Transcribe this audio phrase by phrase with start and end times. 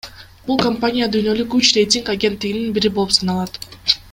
[0.45, 3.65] Бул компания дүйнөлүк үч рейтинг агенттигинин бири болуп саналат.